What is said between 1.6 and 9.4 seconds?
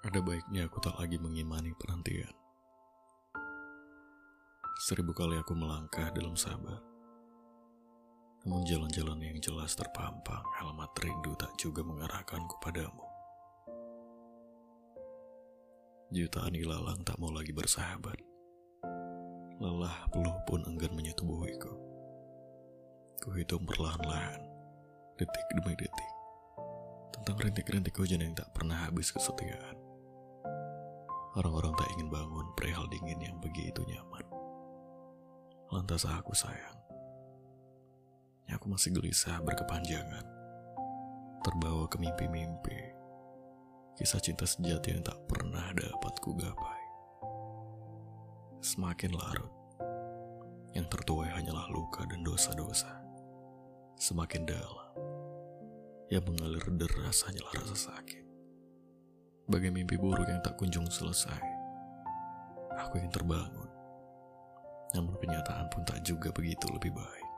penantian. Seribu kali aku melangkah dalam sabar. Namun jalan-jalan yang